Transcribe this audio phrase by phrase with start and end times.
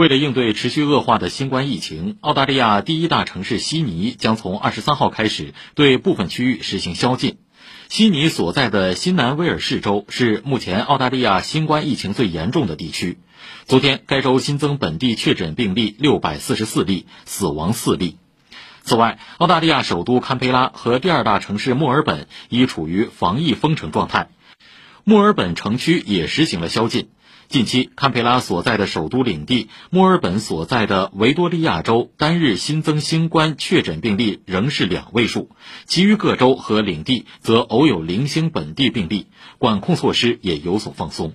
[0.00, 7.36] 为了应对持续恶化的新冠疫情，澳大利亚第一大城市悉尼将从二十三号开始对部分区域实行宵禁。
[7.90, 13.18] 悉尼所在的新南威尔士州是目前澳大利亚新冠疫情最严重的地区。
[13.66, 18.16] 昨天，该州新增本地确诊病例六百四十四例，死亡四例。
[18.82, 24.30] 此外，澳大利亚首都堪培拉和第二大城市墨尔本已处于防疫封城状态，
[25.04, 27.10] 墨尔本城区也实行了宵禁。
[27.50, 35.50] 近期，堪培拉所在的首都领地、墨尔本所在的维多利亚州单日新增新冠确诊病例仍是两位数，
[35.84, 39.26] 其余各州和领地则偶有零星本地病例，
[39.58, 41.32] 管控措施也有所放松。